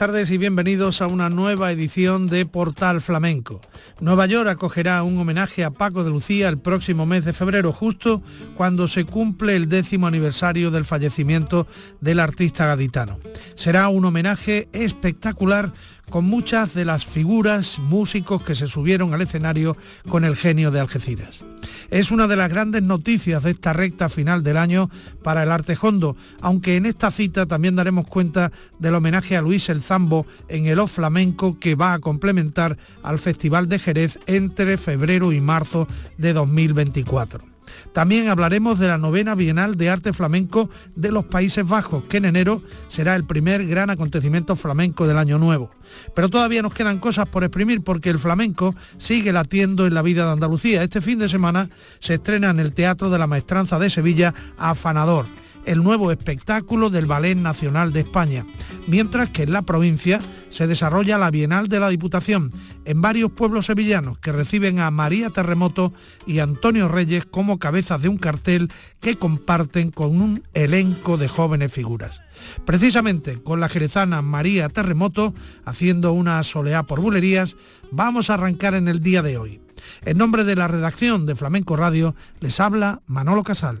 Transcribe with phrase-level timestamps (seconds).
[0.00, 3.60] tardes y bienvenidos a una nueva edición de Portal Flamenco.
[4.00, 8.22] Nueva York acogerá un homenaje a Paco de Lucía el próximo mes de febrero, justo
[8.56, 11.66] cuando se cumple el décimo aniversario del fallecimiento
[12.00, 13.18] del artista gaditano.
[13.54, 15.72] Será un homenaje espectacular
[16.10, 19.76] con muchas de las figuras, músicos que se subieron al escenario
[20.08, 21.44] con el genio de Algeciras.
[21.90, 24.90] Es una de las grandes noticias de esta recta final del año
[25.22, 29.68] para el arte hondo, aunque en esta cita también daremos cuenta del homenaje a Luis
[29.68, 34.76] el Zambo en el Off Flamenco que va a complementar al Festival de Jerez entre
[34.76, 37.50] febrero y marzo de 2024.
[37.92, 42.24] También hablaremos de la novena Bienal de Arte Flamenco de los Países Bajos, que en
[42.26, 45.70] enero será el primer gran acontecimiento flamenco del año nuevo.
[46.14, 50.26] Pero todavía nos quedan cosas por exprimir porque el flamenco sigue latiendo en la vida
[50.26, 50.82] de Andalucía.
[50.82, 55.26] Este fin de semana se estrena en el Teatro de la Maestranza de Sevilla Afanador
[55.64, 58.46] el nuevo espectáculo del Ballet Nacional de España,
[58.86, 62.52] mientras que en la provincia se desarrolla la Bienal de la Diputación
[62.84, 65.92] en varios pueblos sevillanos que reciben a María Terremoto
[66.26, 71.72] y Antonio Reyes como cabezas de un cartel que comparten con un elenco de jóvenes
[71.72, 72.20] figuras.
[72.64, 77.56] Precisamente con la jerezana María Terremoto, haciendo una soleá por bulerías,
[77.90, 79.60] vamos a arrancar en el día de hoy.
[80.04, 83.78] En nombre de la redacción de Flamenco Radio, les habla Manolo Casal.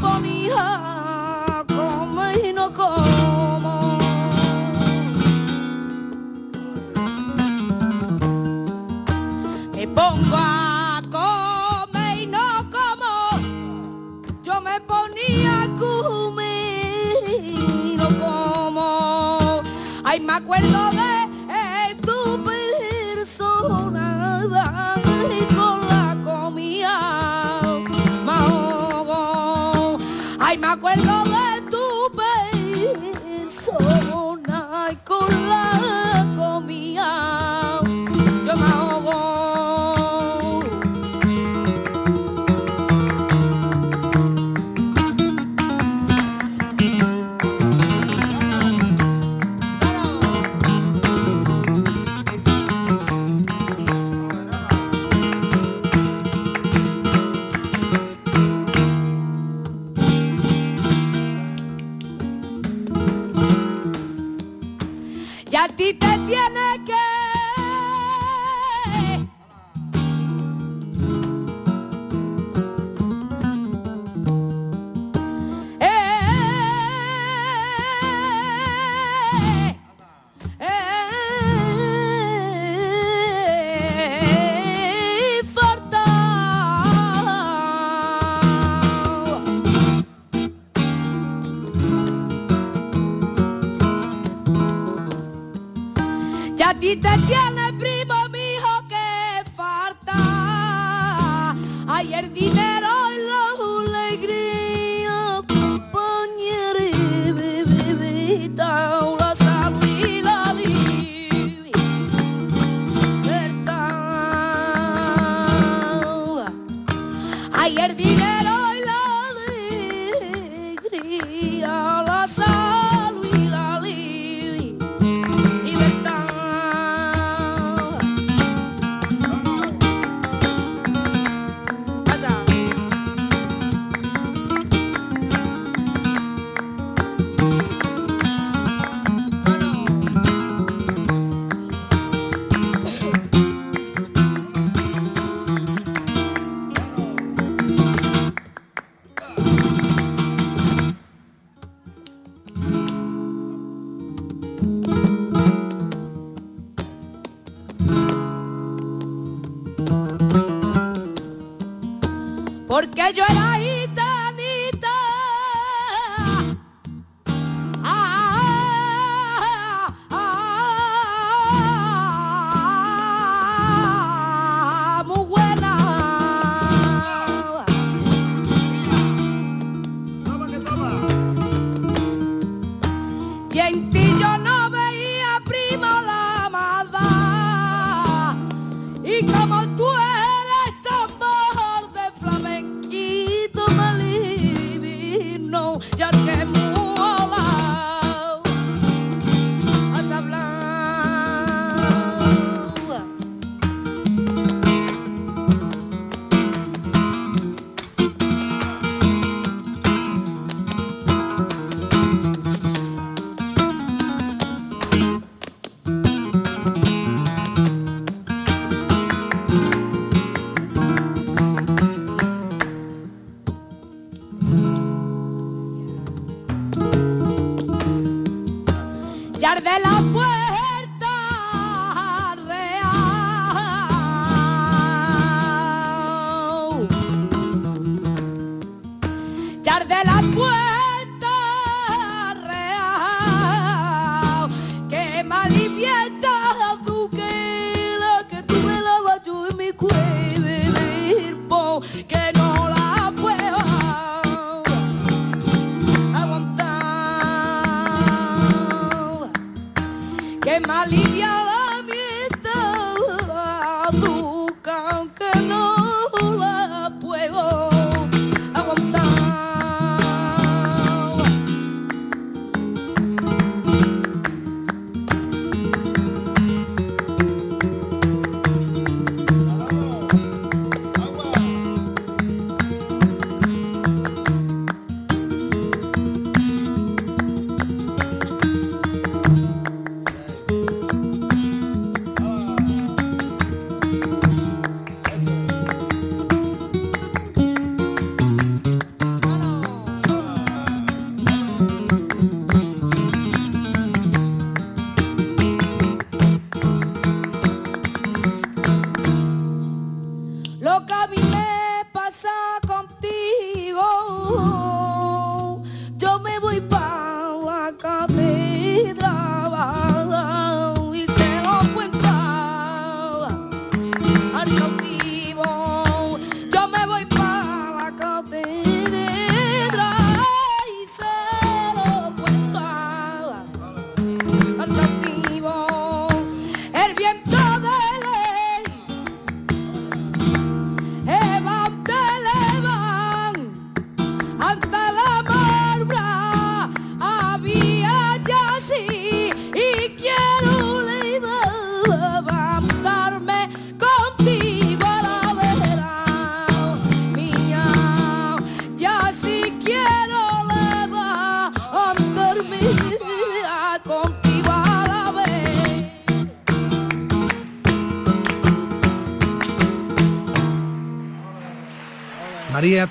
[0.00, 1.01] For me, huh?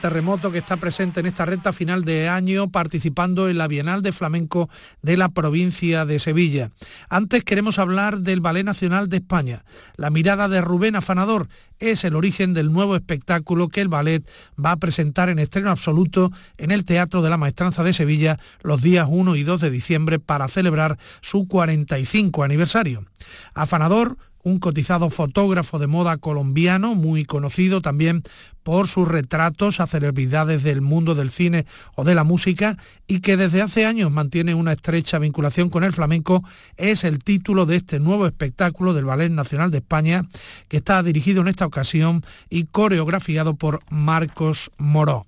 [0.02, 4.12] Terremoto, que está presente en esta recta final de año participando en la Bienal de
[4.12, 4.68] Flamenco
[5.04, 6.72] de la provincia de Sevilla.
[7.08, 9.64] Antes queremos hablar del Ballet Nacional de España.
[9.98, 14.28] La mirada de Rubén Afanador es el origen del nuevo espectáculo que el ballet
[14.64, 18.82] va a presentar en estreno absoluto en el Teatro de la Maestranza de Sevilla los
[18.82, 23.06] días 1 y 2 de diciembre para celebrar su 45 aniversario.
[23.54, 28.24] Afanador un cotizado fotógrafo de moda colombiano, muy conocido también
[28.64, 31.66] por sus retratos a celebridades del mundo del cine
[31.96, 32.78] o de la música
[33.08, 36.44] y que desde hace años mantiene una estrecha vinculación con el flamenco,
[36.78, 40.26] es el título de este nuevo espectáculo del Ballet Nacional de España,
[40.68, 45.26] que está dirigido en esta ocasión y coreografiado por Marcos Moró.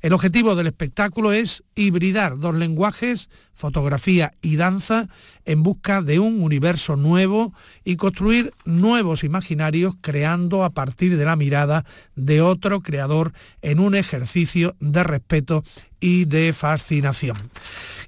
[0.00, 5.08] El objetivo del espectáculo es hibridar dos lenguajes, fotografía y danza,
[5.44, 7.52] en busca de un universo nuevo
[7.84, 13.94] y construir nuevos imaginarios creando a partir de la mirada de otro creador en un
[13.94, 15.62] ejercicio de respeto
[16.00, 17.36] y de fascinación.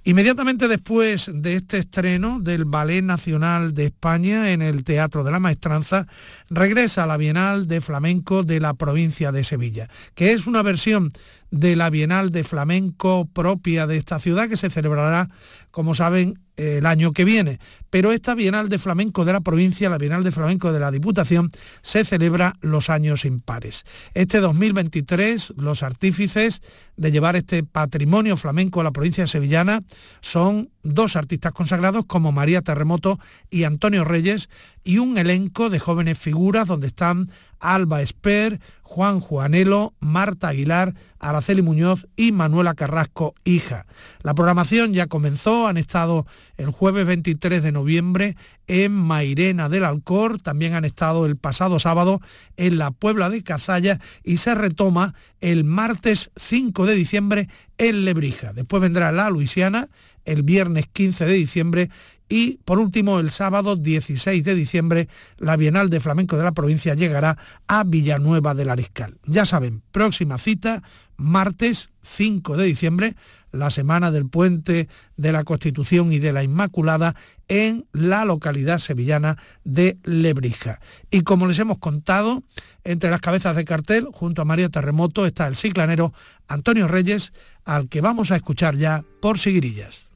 [0.04, 5.40] Inmediatamente después de este estreno del Ballet Nacional de España en el Teatro de la
[5.40, 6.06] Maestranza,
[6.48, 11.10] regresa a la Bienal de Flamenco de la provincia de Sevilla, que es una versión
[11.50, 15.28] de la Bienal de Flamenco propia de esta ciudad que se celebrará,
[15.70, 17.60] como saben, el año que viene.
[17.88, 21.50] Pero esta Bienal de Flamenco de la provincia, la Bienal de Flamenco de la Diputación,
[21.82, 23.84] se celebra los años impares.
[24.14, 26.60] Este 2023, los artífices
[26.96, 29.82] de llevar este patrimonio flamenco a la provincia sevillana
[30.20, 33.18] son dos artistas consagrados como María Terremoto
[33.50, 34.48] y Antonio Reyes
[34.84, 37.30] y un elenco de jóvenes figuras donde están
[37.60, 43.86] Alba Esper, Juan Juanelo, Marta Aguilar, Araceli Muñoz y Manuela Carrasco, hija.
[44.22, 46.26] La programación ya comenzó, han estado
[46.56, 52.20] el jueves 23 de noviembre en Mairena del Alcor, también han estado el pasado sábado
[52.56, 58.52] en la Puebla de Cazalla y se retoma el martes 5 de diciembre en Lebrija.
[58.52, 59.88] Después vendrá la Luisiana
[60.24, 61.90] el viernes 15 de diciembre
[62.28, 65.08] y por último, el sábado 16 de diciembre,
[65.38, 69.16] la Bienal de Flamenco de la provincia llegará a Villanueva del Ariscal.
[69.24, 70.82] Ya saben, próxima cita,
[71.16, 73.14] martes 5 de diciembre,
[73.52, 77.14] la semana del puente de la Constitución y de la Inmaculada
[77.48, 80.80] en la localidad sevillana de Lebrija.
[81.10, 82.42] Y como les hemos contado,
[82.84, 86.12] entre las cabezas de cartel, junto a María Terremoto, está el ciclanero
[86.46, 87.32] Antonio Reyes,
[87.64, 90.07] al que vamos a escuchar ya por Siguirillas.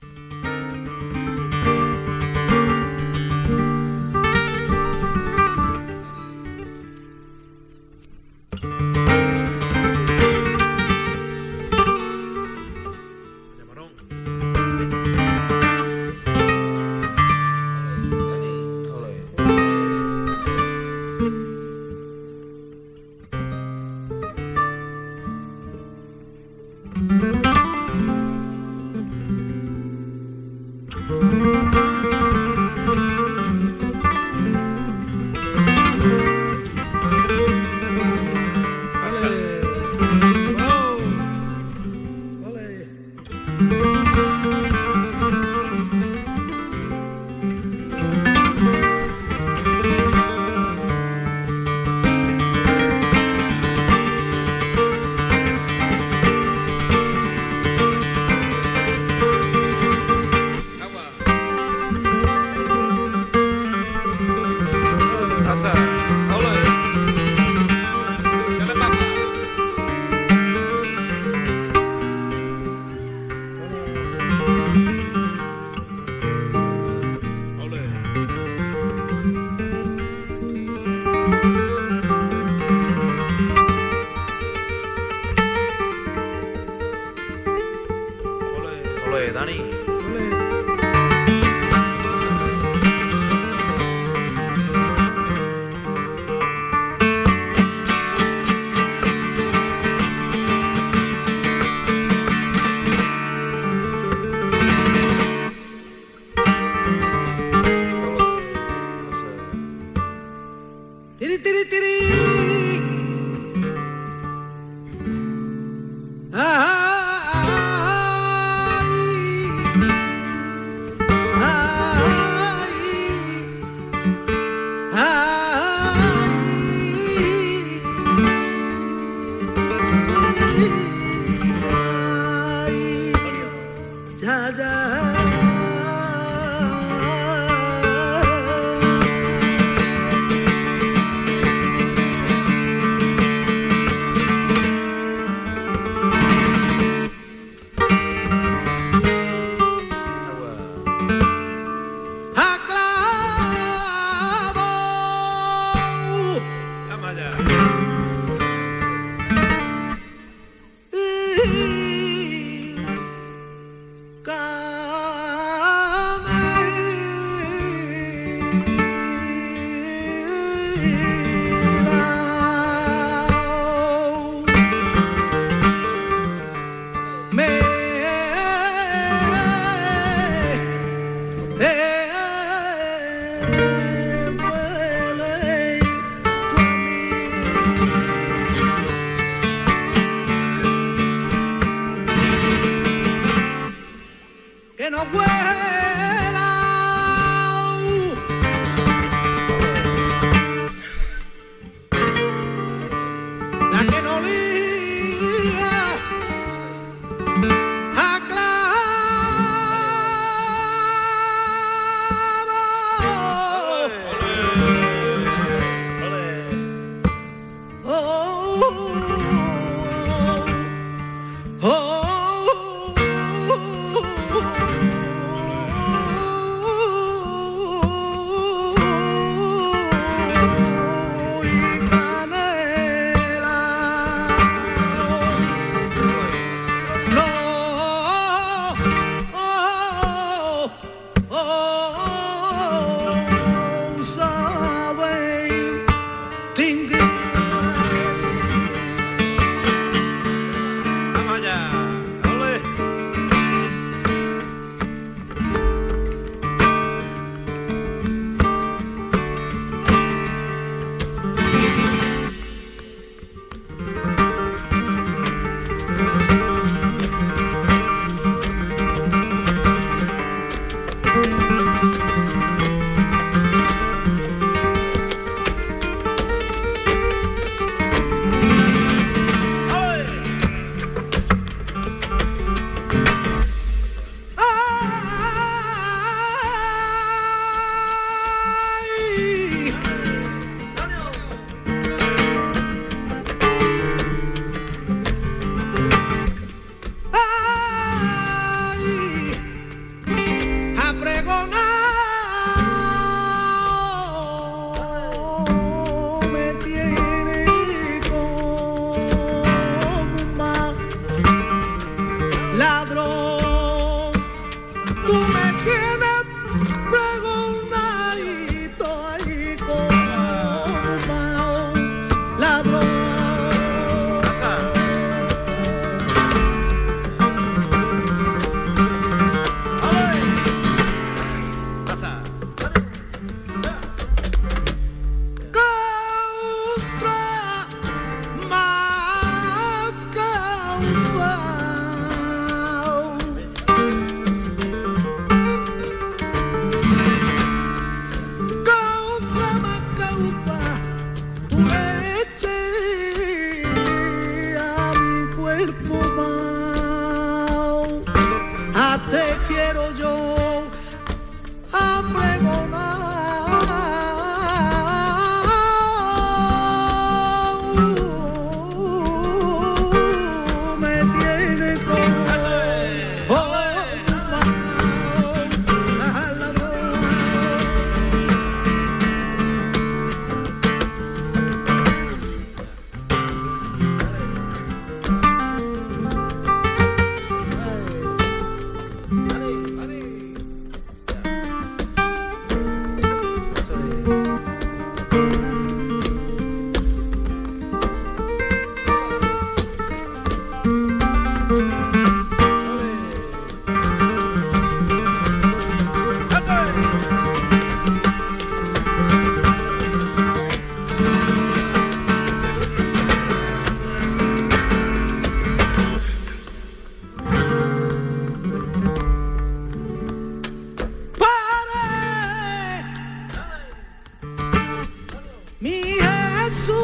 [425.62, 426.74] Mi Jesús,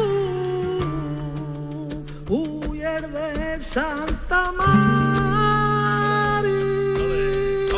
[2.29, 6.39] huyer de Santa María.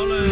[0.00, 0.22] olé,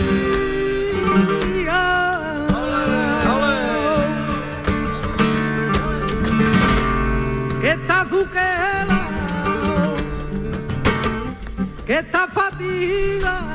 [7.61, 8.07] que está
[11.85, 13.50] que está fatiga.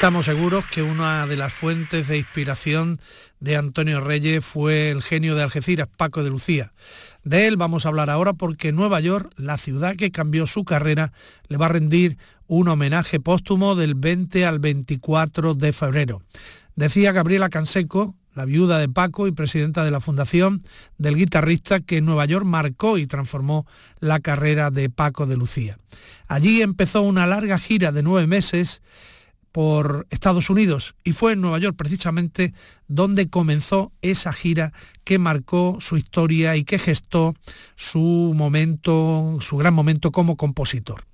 [0.00, 2.98] Estamos seguros que una de las fuentes de inspiración
[3.38, 6.72] de Antonio Reyes fue el genio de Algeciras, Paco de Lucía.
[7.22, 11.12] De él vamos a hablar ahora porque Nueva York, la ciudad que cambió su carrera,
[11.48, 16.22] le va a rendir un homenaje póstumo del 20 al 24 de febrero.
[16.76, 20.62] Decía Gabriela Canseco, la viuda de Paco y presidenta de la fundación
[20.96, 23.66] del guitarrista que Nueva York marcó y transformó
[23.98, 25.76] la carrera de Paco de Lucía.
[26.26, 28.80] Allí empezó una larga gira de nueve meses
[29.52, 32.54] por Estados Unidos y fue en Nueva York precisamente
[32.88, 34.72] donde comenzó esa gira
[35.04, 37.34] que marcó su historia y que gestó
[37.76, 41.04] su momento, su gran momento como compositor.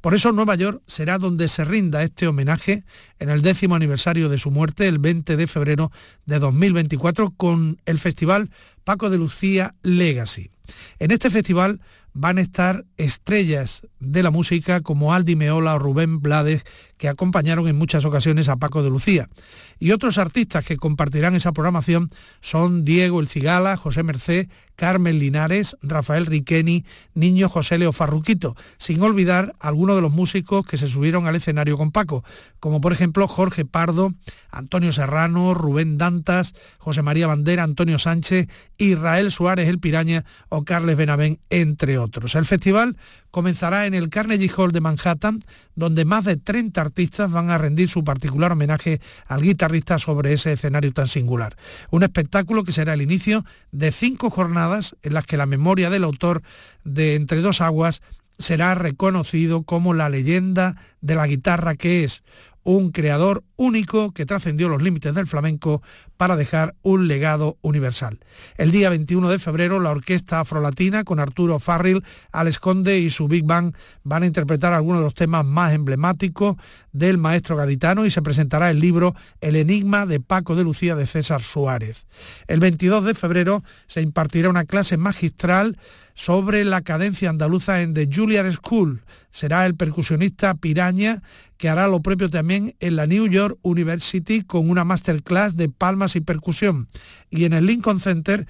[0.00, 2.84] Por eso Nueva York será donde se rinda este homenaje
[3.18, 5.92] en el décimo aniversario de su muerte, el 20 de febrero
[6.26, 8.50] de 2024, con el festival
[8.84, 10.50] Paco de Lucía Legacy.
[10.98, 11.80] En este festival
[12.12, 16.62] van a estar estrellas de la música como Aldi Meola o Rubén Blades,
[17.00, 19.30] que acompañaron en muchas ocasiones a Paco de Lucía.
[19.78, 22.10] Y otros artistas que compartirán esa programación
[22.42, 26.84] son Diego El Cigala, José Mercé, Carmen Linares, Rafael Riqueni,
[27.14, 31.78] Niño José Leo Farruquito, sin olvidar algunos de los músicos que se subieron al escenario
[31.78, 32.22] con Paco,
[32.60, 34.12] como por ejemplo Jorge Pardo,
[34.50, 40.98] Antonio Serrano, Rubén Dantas, José María Bandera, Antonio Sánchez, Israel Suárez El Piraña o Carles
[40.98, 42.34] Benavén, entre otros.
[42.34, 42.98] El festival
[43.30, 45.40] comenzará en el Carnegie Hall de Manhattan,
[45.74, 50.52] donde más de 30 artistas van a rendir su particular homenaje al guitarrista sobre ese
[50.52, 51.56] escenario tan singular.
[51.90, 56.04] Un espectáculo que será el inicio de cinco jornadas en las que la memoria del
[56.04, 56.42] autor
[56.84, 58.02] de Entre dos aguas
[58.38, 62.22] será reconocido como la leyenda de la guitarra que es
[62.62, 65.82] un creador único que trascendió los límites del flamenco
[66.20, 68.18] para dejar un legado universal.
[68.58, 73.26] El día 21 de febrero la orquesta afrolatina con Arturo Farril, Alex Conde y su
[73.26, 76.56] Big Bang van a interpretar algunos de los temas más emblemáticos
[76.92, 81.06] del maestro gaditano y se presentará el libro El enigma de Paco de Lucía de
[81.06, 82.04] César Suárez.
[82.48, 85.78] El 22 de febrero se impartirá una clase magistral
[86.12, 89.00] sobre la cadencia andaluza en The Juilliard School.
[89.30, 91.22] Será el percusionista Piraña
[91.56, 96.09] que hará lo propio también en la New York University con una masterclass de palmas
[96.16, 96.88] y percusión.
[97.30, 98.46] Y en el Lincoln Center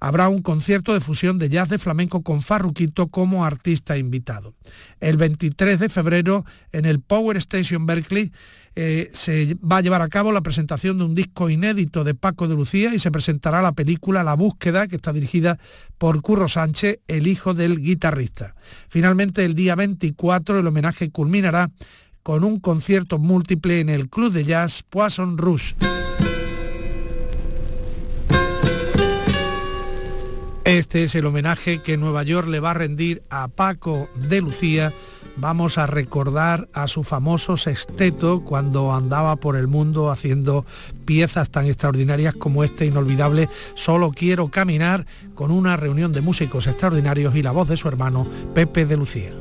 [0.00, 4.54] habrá un concierto de fusión de jazz de flamenco con Farruquito como artista invitado.
[5.00, 8.30] El 23 de febrero en el Power Station Berkeley
[8.76, 12.48] eh, se va a llevar a cabo la presentación de un disco inédito de Paco
[12.48, 15.58] de Lucía y se presentará la película La búsqueda que está dirigida
[15.96, 18.54] por Curro Sánchez, el hijo del guitarrista.
[18.88, 21.70] Finalmente el día 24 el homenaje culminará
[22.22, 25.76] con un concierto múltiple en el Club de Jazz Poisson Rouge.
[30.64, 34.94] Este es el homenaje que Nueva York le va a rendir a Paco de Lucía.
[35.36, 40.64] Vamos a recordar a su famoso sexteto cuando andaba por el mundo haciendo
[41.04, 47.34] piezas tan extraordinarias como este inolvidable Solo quiero caminar con una reunión de músicos extraordinarios
[47.36, 49.32] y la voz de su hermano Pepe de Lucía.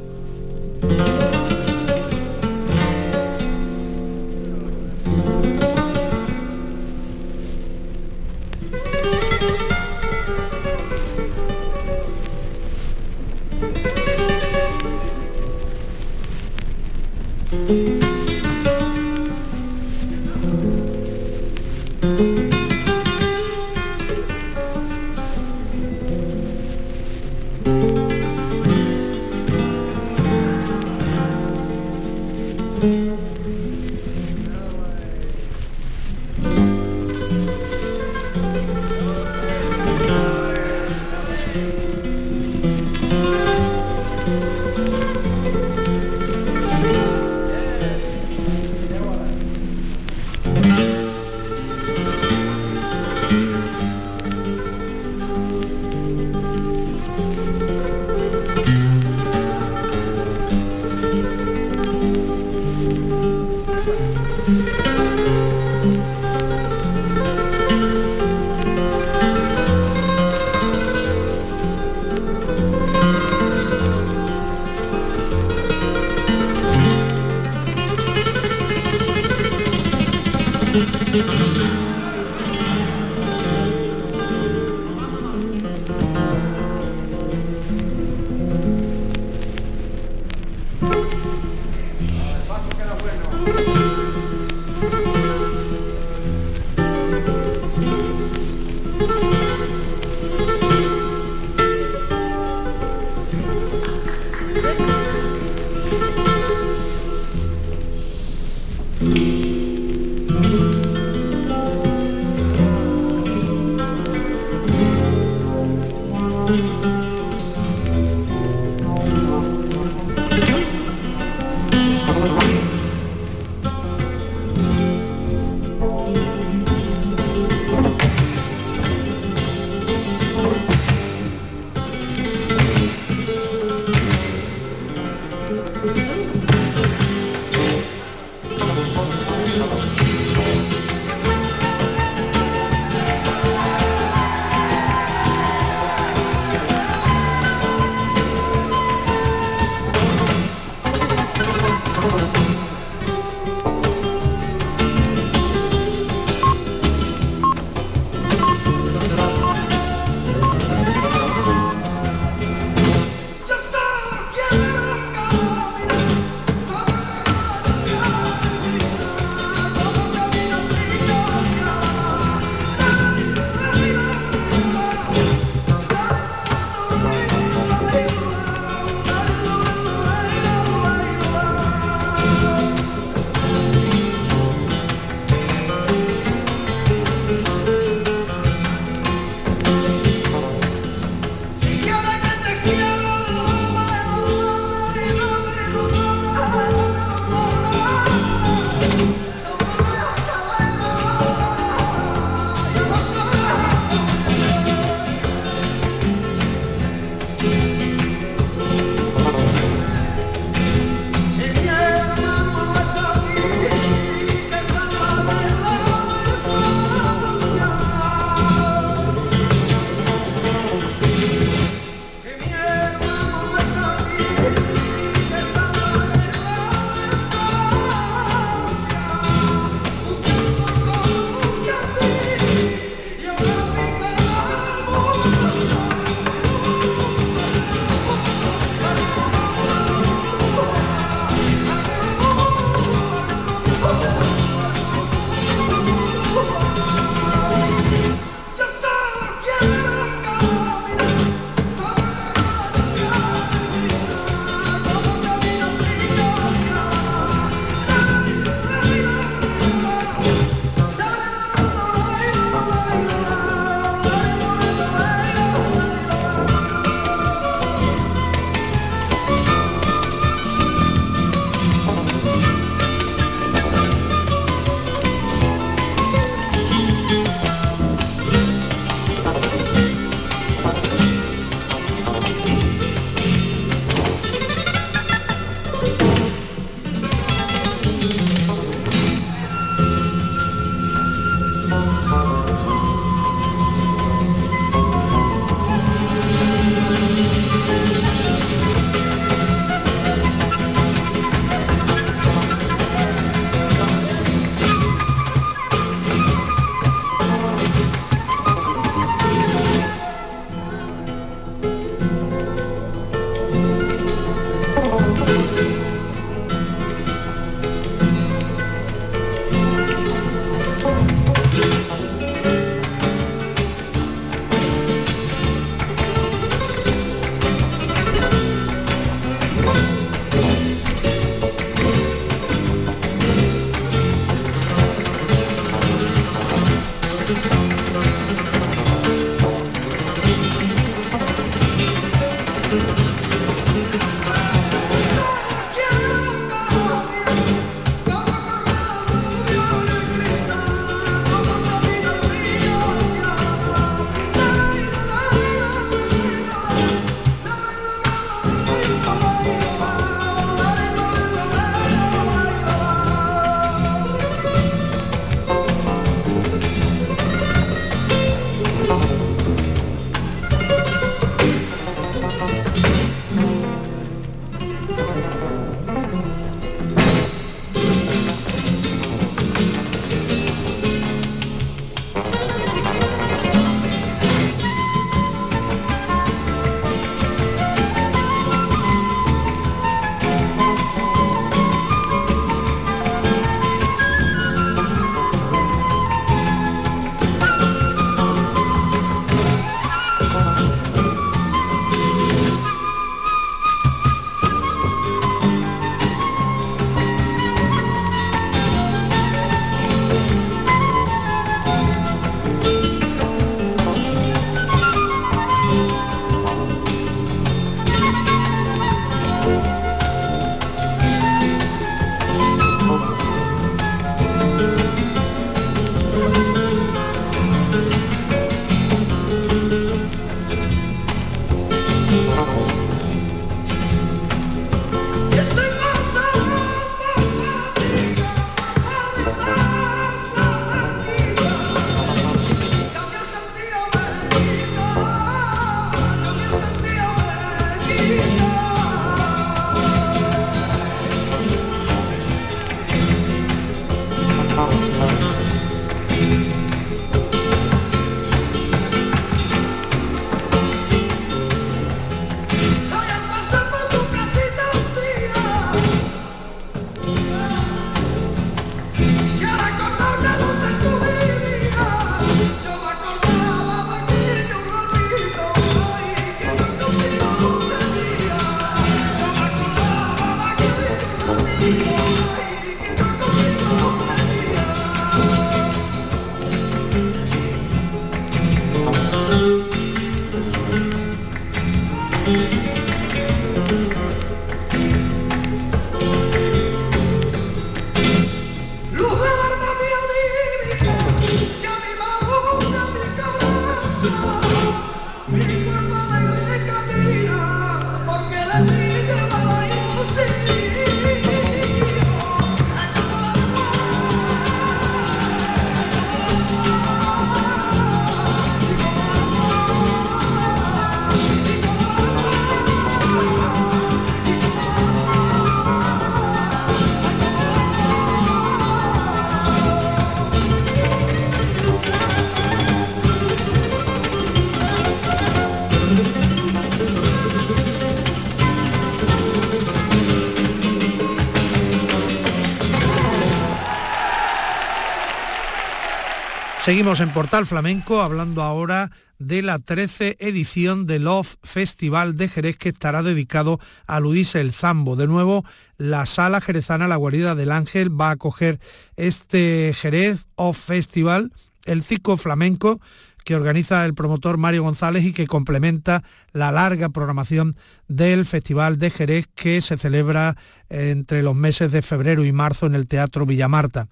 [546.64, 552.56] Seguimos en Portal Flamenco hablando ahora de la 13 edición del Love Festival de Jerez
[552.56, 554.96] que estará dedicado a Luis el Zambo.
[554.96, 555.44] De nuevo,
[555.76, 558.62] la sala jerezana La Guarida del Ángel va a acoger
[558.96, 561.34] este Jerez Off Festival,
[561.66, 562.80] el ciclo flamenco
[563.26, 567.54] que organiza el promotor Mario González y que complementa la larga programación
[567.96, 570.36] del Festival de Jerez que se celebra
[570.70, 573.88] entre los meses de febrero y marzo en el Teatro Villamarta.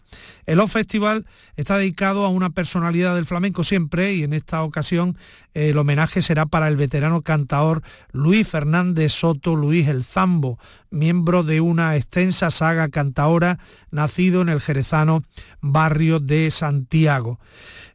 [0.46, 5.18] El O Festival está dedicado a una personalidad del flamenco siempre y en esta ocasión
[5.54, 10.58] el homenaje será para el veterano cantaor Luis Fernández Soto Luis el Zambo,
[10.90, 13.60] miembro de una extensa saga cantaora
[13.92, 15.24] nacido en el jerezano
[15.60, 17.40] barrio de Santiago.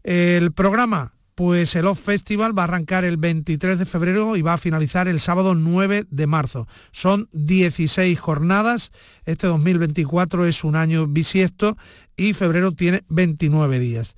[0.05, 4.55] El programa pues el Off Festival va a arrancar el 23 de febrero y va
[4.55, 6.67] a finalizar el sábado 9 de marzo.
[6.93, 8.91] Son 16 jornadas,
[9.27, 11.77] este 2024 es un año bisiesto
[12.17, 14.17] y febrero tiene 29 días.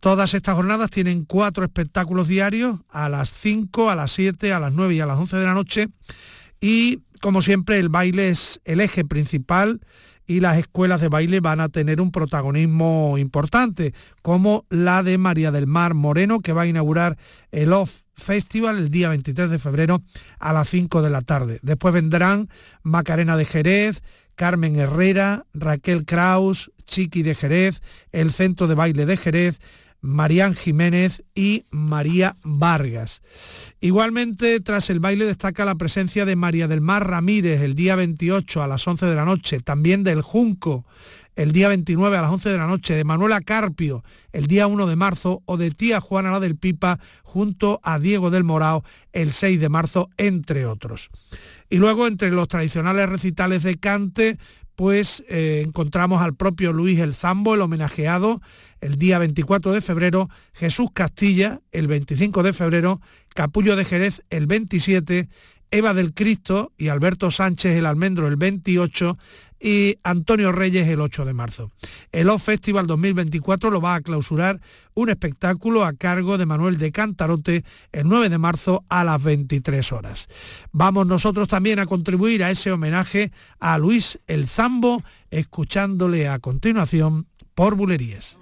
[0.00, 4.74] Todas estas jornadas tienen cuatro espectáculos diarios a las 5, a las 7, a las
[4.74, 5.88] 9 y a las 11 de la noche
[6.60, 9.80] y como siempre el baile es el eje principal
[10.30, 15.50] y las escuelas de baile van a tener un protagonismo importante, como la de María
[15.50, 17.18] del Mar Moreno, que va a inaugurar
[17.50, 20.02] el Off Festival el día 23 de febrero
[20.38, 21.58] a las 5 de la tarde.
[21.62, 22.48] Después vendrán
[22.84, 24.02] Macarena de Jerez,
[24.36, 29.58] Carmen Herrera, Raquel Kraus, Chiqui de Jerez, el Centro de Baile de Jerez,
[30.00, 33.22] Marían Jiménez y María Vargas.
[33.80, 38.62] Igualmente, tras el baile destaca la presencia de María del Mar Ramírez el día 28
[38.62, 40.84] a las 11 de la noche, también del Junco
[41.36, 44.86] el día 29 a las 11 de la noche, de Manuela Carpio el día 1
[44.86, 49.32] de marzo o de tía Juana la del Pipa junto a Diego del Morao el
[49.32, 51.10] 6 de marzo, entre otros.
[51.68, 54.38] Y luego entre los tradicionales recitales de cante,
[54.80, 58.40] pues eh, encontramos al propio Luis el Zambo, el homenajeado,
[58.80, 62.98] el día 24 de febrero, Jesús Castilla, el 25 de febrero,
[63.34, 65.28] Capullo de Jerez, el 27,
[65.70, 69.18] Eva del Cristo y Alberto Sánchez el Almendro el 28
[69.60, 71.70] y Antonio Reyes el 8 de marzo.
[72.12, 74.60] El O Festival 2024 lo va a clausurar
[74.94, 79.92] un espectáculo a cargo de Manuel de Cantarote el 9 de marzo a las 23
[79.92, 80.28] horas.
[80.72, 87.26] Vamos nosotros también a contribuir a ese homenaje a Luis el Zambo, escuchándole a continuación
[87.54, 88.38] por Bulerías.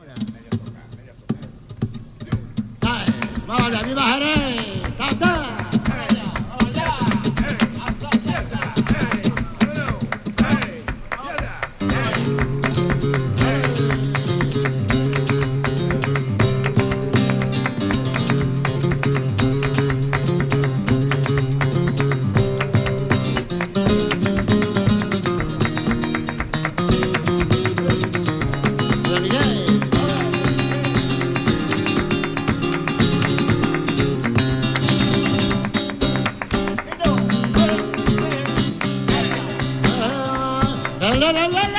[41.32, 41.77] la la la.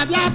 [0.00, 0.30] había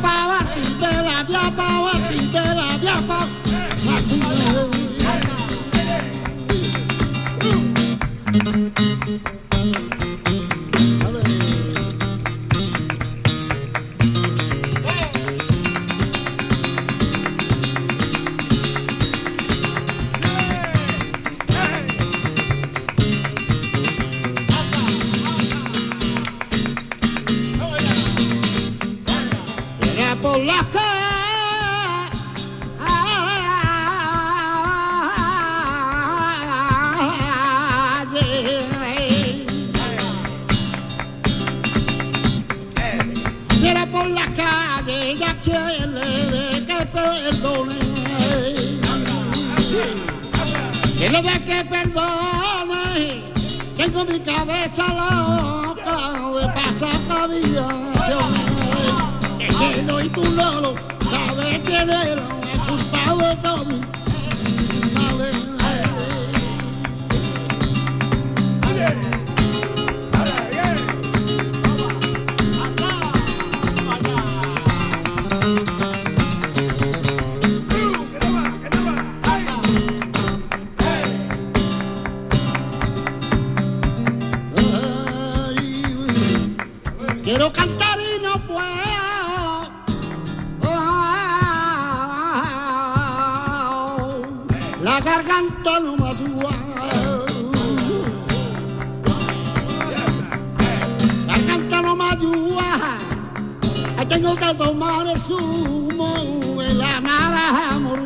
[104.96, 107.34] amor sumo el amar
[107.72, 108.00] amor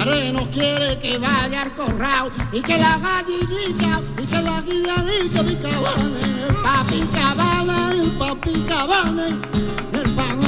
[0.00, 5.56] Areno quiere que vaya al corral y que la gallinita y que la guiadita mi
[5.56, 6.20] cabane,
[6.62, 9.26] papi cabane, papi cabane,
[9.92, 10.43] el pan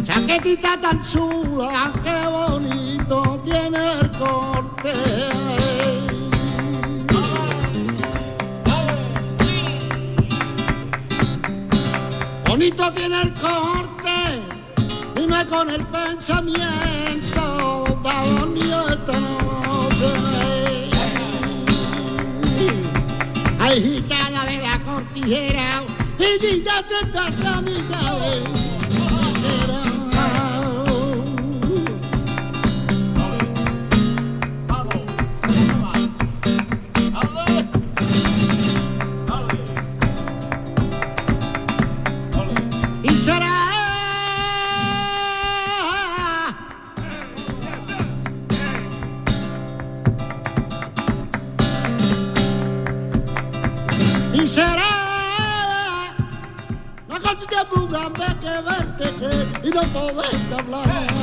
[0.05, 4.93] Chaquetita tan chula, qué bonito tiene el corte.
[12.47, 14.41] Bonito tiene el corte
[15.21, 17.24] y no es con el pensamiento
[23.81, 25.83] gitana de la cortijera,
[26.19, 27.63] y ya te pasa
[59.63, 61.14] y no poder hablar.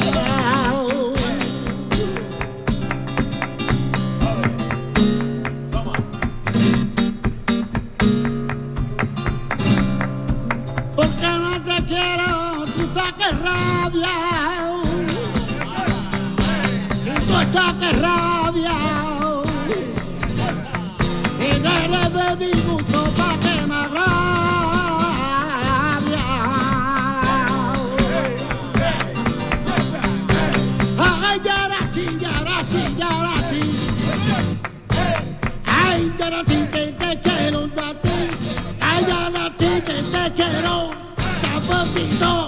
[42.09, 42.40] Tan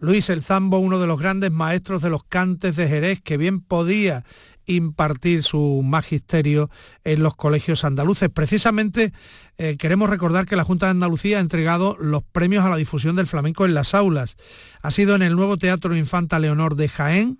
[0.00, 3.60] Luis el Zambo, uno de los grandes maestros de los cantes de Jerez, que bien
[3.60, 4.24] podía
[4.68, 6.70] impartir su magisterio
[7.04, 8.28] en los colegios andaluces.
[8.28, 9.12] Precisamente
[9.56, 13.16] eh, queremos recordar que la Junta de Andalucía ha entregado los premios a la difusión
[13.16, 14.36] del flamenco en las aulas.
[14.82, 17.38] Ha sido en el nuevo Teatro Infanta Leonor de Jaén,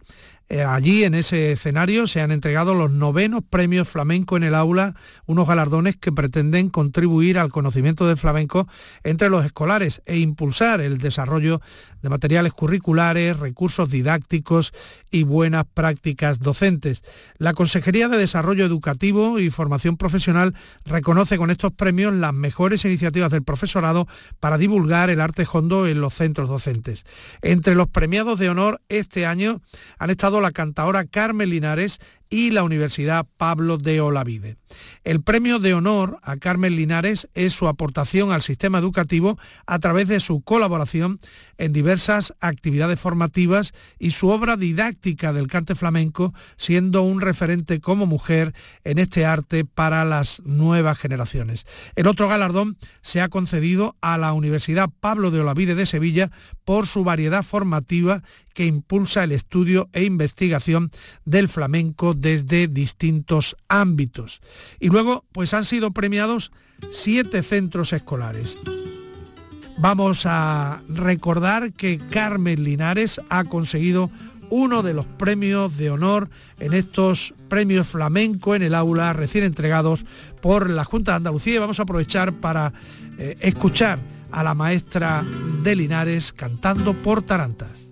[0.51, 4.95] Eh, allí en ese escenario se han entregado los novenos premios flamenco en el aula,
[5.27, 8.67] unos galardones que pretenden contribuir al conocimiento del flamenco
[9.05, 11.61] entre los escolares e impulsar el desarrollo
[12.03, 14.73] de materiales curriculares, recursos didácticos
[15.11, 17.03] y buenas prácticas docentes.
[17.39, 23.31] La Consejería de Desarrollo Educativo y Formación Profesional reconoce con estos premios las mejores iniciativas
[23.31, 24.07] del profesorado
[24.41, 27.05] para divulgar el arte hondo en los centros docentes.
[27.43, 29.61] Entre los premiados de honor este año
[29.99, 31.99] han estado la cantadora Carmen Linares
[32.31, 34.57] y la Universidad Pablo de Olavide.
[35.05, 40.09] El premio de honor a Carmen Linares es su aportación al sistema educativo a través
[40.09, 41.19] de su colaboración
[41.57, 48.07] en diversas actividades formativas y su obra didáctica del cante flamenco, siendo un referente como
[48.07, 48.55] mujer
[48.85, 51.67] en este arte para las nuevas generaciones.
[51.97, 56.31] El otro galardón se ha concedido a la Universidad Pablo de Olavide de Sevilla
[56.65, 58.23] por su variedad formativa
[58.55, 60.91] que impulsa el estudio e investigación
[61.25, 64.41] del flamenco desde distintos ámbitos.
[64.81, 66.53] Y luego, pues han sido premiados
[66.91, 68.57] siete centros escolares.
[69.79, 74.11] Vamos a recordar que Carmen Linares ha conseguido
[74.51, 80.05] uno de los premios de honor en estos premios flamenco en el aula recién entregados
[80.41, 82.73] por la Junta de Andalucía y vamos a aprovechar para
[83.19, 83.99] eh, escuchar
[84.31, 85.25] a la maestra
[85.63, 87.88] de Linares cantando por Tarantas.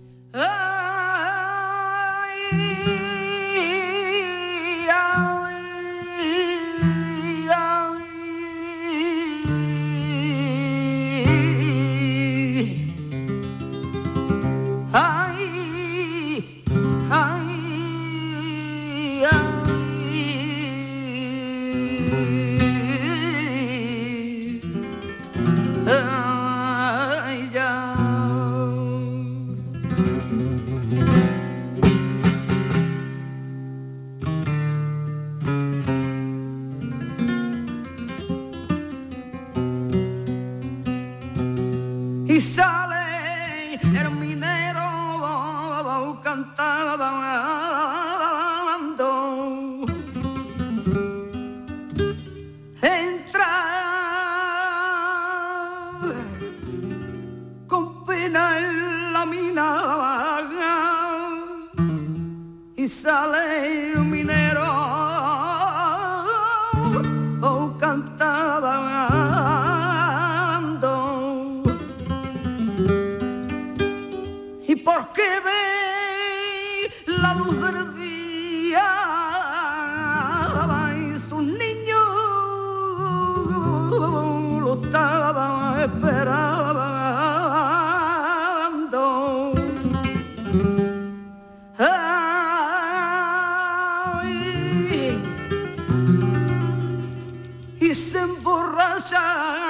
[99.06, 99.65] sunshine.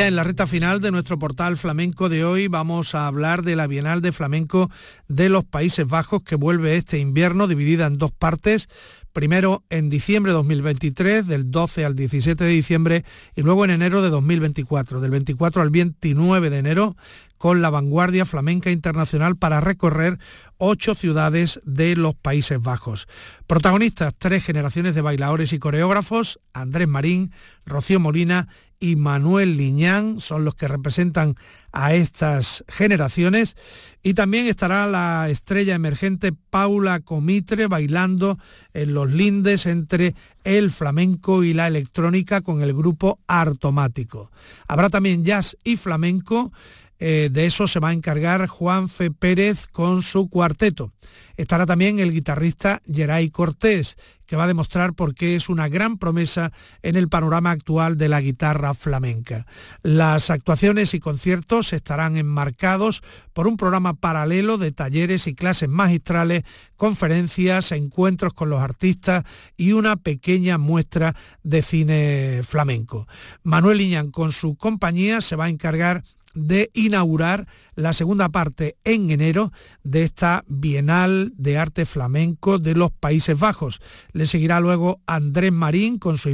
[0.00, 3.54] Ya en la recta final de nuestro portal flamenco de hoy vamos a hablar de
[3.54, 4.70] la Bienal de Flamenco
[5.08, 8.70] de los Países Bajos que vuelve este invierno dividida en dos partes.
[9.12, 13.04] primero en diciembre de 2023, del 12 al 17 de diciembre,
[13.36, 16.96] y luego en enero de 2024, del 24 al 29 de enero,
[17.36, 20.18] con la vanguardia flamenca internacional para recorrer
[20.60, 23.08] ocho ciudades de los Países Bajos.
[23.46, 27.32] Protagonistas, tres generaciones de bailadores y coreógrafos, Andrés Marín,
[27.66, 28.48] Rocío Molina
[28.78, 31.34] y Manuel Liñán son los que representan
[31.70, 33.56] a estas generaciones
[34.02, 38.38] y también estará la estrella emergente Paula Comitre bailando
[38.72, 44.30] en los lindes entre el flamenco y la electrónica con el grupo Artomático.
[44.66, 46.52] Habrá también jazz y flamenco
[47.00, 50.92] eh, de eso se va a encargar Juan Fe Pérez con su cuarteto.
[51.36, 53.96] Estará también el guitarrista Geray Cortés,
[54.26, 58.08] que va a demostrar por qué es una gran promesa en el panorama actual de
[58.08, 59.46] la guitarra flamenca.
[59.82, 66.44] Las actuaciones y conciertos estarán enmarcados por un programa paralelo de talleres y clases magistrales,
[66.76, 69.24] conferencias, encuentros con los artistas
[69.56, 73.08] y una pequeña muestra de cine flamenco.
[73.42, 76.04] Manuel Iñán con su compañía se va a encargar
[76.34, 79.52] de inaugurar la segunda parte en enero
[79.82, 83.80] de esta Bienal de Arte Flamenco de los Países Bajos.
[84.12, 86.28] Le seguirá luego Andrés Marín con su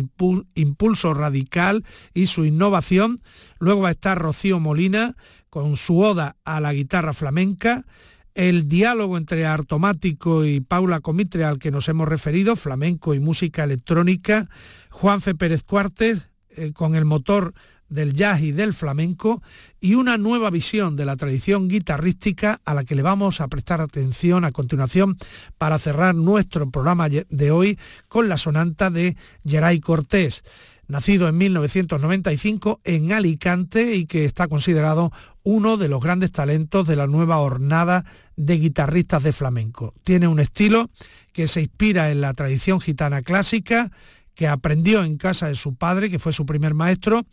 [0.54, 3.20] impulso radical y su innovación.
[3.58, 5.16] Luego va a estar Rocío Molina
[5.48, 7.86] con su oda a la guitarra flamenca.
[8.34, 13.64] El diálogo entre Artomático y Paula Comitre al que nos hemos referido, flamenco y música
[13.64, 14.50] electrónica.
[14.90, 17.54] Juanfe Pérez Cuartes eh, con el motor
[17.88, 19.42] del jazz y del flamenco
[19.80, 23.80] y una nueva visión de la tradición guitarrística a la que le vamos a prestar
[23.80, 25.16] atención a continuación
[25.58, 27.78] para cerrar nuestro programa de hoy
[28.08, 30.42] con la sonanta de Geray Cortés,
[30.88, 35.12] nacido en 1995 en Alicante y que está considerado
[35.42, 38.04] uno de los grandes talentos de la nueva hornada
[38.36, 39.94] de guitarristas de flamenco.
[40.02, 40.90] Tiene un estilo
[41.32, 43.90] que se inspira en la tradición gitana clásica,
[44.36, 47.24] que aprendió en casa de su padre, que fue su primer maestro,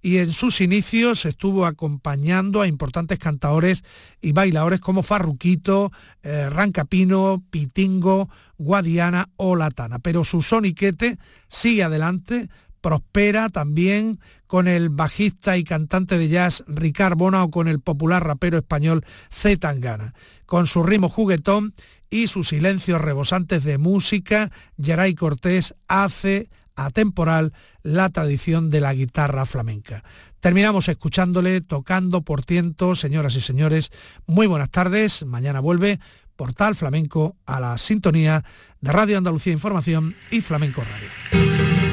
[0.00, 3.82] y en sus inicios estuvo acompañando a importantes cantadores
[4.20, 5.90] y bailadores como Farruquito,
[6.22, 9.98] eh, Rancapino, Pitingo, Guadiana o Latana.
[9.98, 12.48] Pero su soniquete sigue adelante,
[12.80, 18.24] prospera también con el bajista y cantante de jazz Ricard Bona o con el popular
[18.24, 20.14] rapero español Z Tangana.
[20.46, 21.74] Con su ritmo juguetón
[22.12, 29.46] y sus silencios rebosantes de música, Geray Cortés hace atemporal la tradición de la guitarra
[29.46, 30.04] flamenca.
[30.38, 33.90] Terminamos escuchándole, tocando por tiento, señoras y señores.
[34.26, 35.24] Muy buenas tardes.
[35.24, 36.00] Mañana vuelve
[36.36, 38.44] Portal Flamenco a la sintonía
[38.80, 41.91] de Radio Andalucía Información y Flamenco Radio.